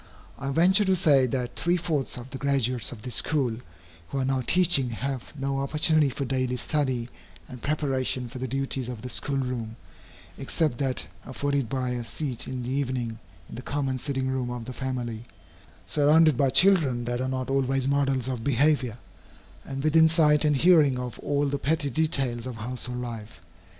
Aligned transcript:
I 0.39 0.49
venture 0.49 0.83
to 0.85 0.95
say 0.95 1.27
that 1.27 1.55
three 1.55 1.77
fourths 1.77 2.17
of 2.17 2.31
the 2.31 2.39
graduates 2.39 2.91
of 2.91 3.03
this 3.03 3.13
school, 3.17 3.57
who 4.09 4.17
are 4.17 4.25
now 4.25 4.41
teaching, 4.41 4.89
have 4.89 5.31
no 5.39 5.59
opportunity 5.59 6.09
for 6.09 6.25
daily 6.25 6.55
study 6.57 7.07
and 7.47 7.61
preparation 7.61 8.27
for 8.27 8.39
the 8.39 8.47
duties 8.47 8.89
of 8.89 9.03
the 9.03 9.11
school 9.11 9.37
room, 9.37 9.75
except 10.39 10.79
that 10.79 11.05
afforded 11.23 11.69
by 11.69 11.91
a 11.91 12.03
seat 12.03 12.47
in 12.47 12.63
the 12.63 12.71
evening 12.71 13.19
in 13.47 13.53
the 13.53 13.61
common 13.61 13.99
sitting 13.99 14.27
room 14.27 14.49
of 14.49 14.65
the 14.65 14.73
family, 14.73 15.25
surrounded 15.85 16.35
by 16.35 16.49
children 16.49 17.05
that 17.05 17.21
are 17.21 17.29
not 17.29 17.51
always 17.51 17.87
models 17.87 18.27
of 18.27 18.43
behavior, 18.43 18.97
and 19.63 19.83
within 19.83 20.07
sight 20.07 20.43
and 20.43 20.55
hearing 20.55 20.97
of 20.97 21.19
all 21.19 21.45
the 21.47 21.59
petty 21.59 21.91
details 21.91 22.47
of 22.47 22.55
household 22.55 22.97
life. 22.97 23.39